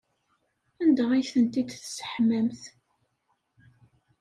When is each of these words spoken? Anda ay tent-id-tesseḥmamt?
Anda 0.81 1.05
ay 1.11 1.23
tent-id-tesseḥmamt? 1.31 2.61